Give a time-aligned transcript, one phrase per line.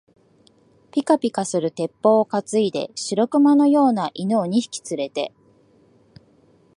[0.91, 5.31] ぴかぴかする鉄砲をかついで、白熊のような犬を二匹つれて、